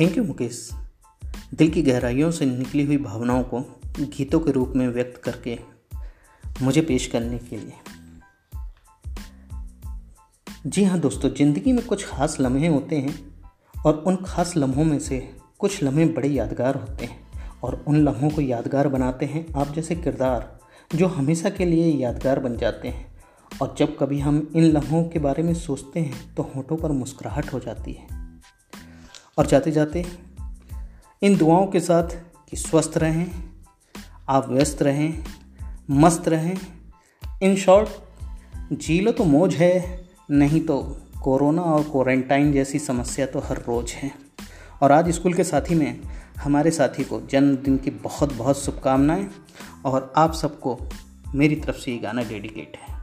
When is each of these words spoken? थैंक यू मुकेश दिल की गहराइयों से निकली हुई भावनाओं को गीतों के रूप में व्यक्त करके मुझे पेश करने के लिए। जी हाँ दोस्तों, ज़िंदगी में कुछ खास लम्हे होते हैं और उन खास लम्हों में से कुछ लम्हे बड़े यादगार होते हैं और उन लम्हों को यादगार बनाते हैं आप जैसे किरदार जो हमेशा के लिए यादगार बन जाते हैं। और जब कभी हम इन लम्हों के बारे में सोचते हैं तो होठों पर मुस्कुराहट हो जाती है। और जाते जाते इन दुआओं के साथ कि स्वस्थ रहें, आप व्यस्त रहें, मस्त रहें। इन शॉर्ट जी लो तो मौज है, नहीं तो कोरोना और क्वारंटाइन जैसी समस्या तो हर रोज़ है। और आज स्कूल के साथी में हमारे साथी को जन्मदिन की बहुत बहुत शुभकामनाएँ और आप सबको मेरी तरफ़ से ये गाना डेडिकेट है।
थैंक 0.00 0.16
यू 0.18 0.24
मुकेश 0.24 0.70
दिल 1.54 1.70
की 1.70 1.82
गहराइयों 1.82 2.30
से 2.30 2.46
निकली 2.46 2.84
हुई 2.84 2.96
भावनाओं 2.96 3.42
को 3.42 3.60
गीतों 4.00 4.40
के 4.40 4.50
रूप 4.50 4.72
में 4.76 4.88
व्यक्त 4.88 5.22
करके 5.22 5.58
मुझे 6.62 6.80
पेश 6.80 7.06
करने 7.06 7.38
के 7.38 7.56
लिए। 7.56 7.72
जी 10.66 10.84
हाँ 10.84 10.98
दोस्तों, 11.00 11.30
ज़िंदगी 11.30 11.72
में 11.72 11.86
कुछ 11.86 12.06
खास 12.06 12.36
लम्हे 12.40 12.68
होते 12.68 12.96
हैं 12.96 13.44
और 13.86 14.04
उन 14.06 14.16
खास 14.16 14.56
लम्हों 14.56 14.84
में 14.84 14.98
से 14.98 15.36
कुछ 15.58 15.82
लम्हे 15.82 16.06
बड़े 16.06 16.28
यादगार 16.28 16.74
होते 16.74 17.04
हैं 17.04 17.18
और 17.64 17.84
उन 17.88 17.96
लम्हों 17.96 18.30
को 18.30 18.40
यादगार 18.40 18.88
बनाते 18.88 19.26
हैं 19.26 19.46
आप 19.56 19.74
जैसे 19.74 19.94
किरदार 19.94 20.58
जो 20.94 21.06
हमेशा 21.06 21.50
के 21.50 21.64
लिए 21.64 21.86
यादगार 21.92 22.40
बन 22.40 22.56
जाते 22.56 22.88
हैं। 22.88 23.06
और 23.62 23.74
जब 23.78 23.96
कभी 23.98 24.20
हम 24.20 24.52
इन 24.56 24.64
लम्हों 24.64 25.04
के 25.04 25.18
बारे 25.18 25.42
में 25.42 25.54
सोचते 25.54 26.00
हैं 26.00 26.34
तो 26.34 26.50
होठों 26.56 26.76
पर 26.76 26.92
मुस्कुराहट 26.92 27.52
हो 27.52 27.60
जाती 27.60 27.92
है। 27.92 28.15
और 29.38 29.46
जाते 29.46 29.70
जाते 29.70 30.06
इन 31.22 31.36
दुआओं 31.36 31.66
के 31.66 31.80
साथ 31.80 32.08
कि 32.50 32.56
स्वस्थ 32.56 32.92
रहें, 32.96 33.32
आप 34.28 34.48
व्यस्त 34.48 34.82
रहें, 34.82 35.24
मस्त 35.90 36.28
रहें। 36.28 36.56
इन 37.42 37.56
शॉर्ट 37.56 37.88
जी 38.72 39.00
लो 39.00 39.12
तो 39.12 39.24
मौज 39.24 39.54
है, 39.54 40.08
नहीं 40.30 40.60
तो 40.60 41.02
कोरोना 41.22 41.62
और 41.62 41.82
क्वारंटाइन 41.82 42.52
जैसी 42.52 42.78
समस्या 42.78 43.26
तो 43.26 43.38
हर 43.38 43.56
रोज़ 43.56 43.92
है। 43.92 44.12
और 44.82 44.92
आज 44.92 45.10
स्कूल 45.10 45.34
के 45.34 45.44
साथी 45.44 45.74
में 45.74 46.00
हमारे 46.38 46.70
साथी 46.70 47.04
को 47.04 47.20
जन्मदिन 47.20 47.76
की 47.76 47.90
बहुत 47.90 48.32
बहुत 48.32 48.64
शुभकामनाएँ 48.64 49.30
और 49.84 50.12
आप 50.16 50.32
सबको 50.32 50.80
मेरी 51.34 51.56
तरफ़ 51.56 51.76
से 51.76 51.92
ये 51.92 51.98
गाना 51.98 52.22
डेडिकेट 52.22 52.76
है। 52.76 52.95